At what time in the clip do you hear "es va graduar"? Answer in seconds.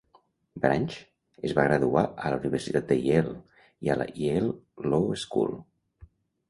1.49-2.03